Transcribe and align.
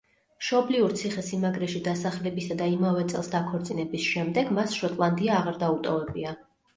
მშობლიურ 0.43 0.93
ციხე-სიმაგრეში 0.99 1.81
დასახლებისა 1.87 2.57
და 2.61 2.69
იმავე 2.75 3.03
წელს 3.11 3.29
დაქორწინების 3.33 4.07
შემდეგ, 4.15 4.49
მას 4.61 4.73
შოტლანდია 4.79 5.37
აღარ 5.41 5.61
დაუტოვებია. 5.65 6.33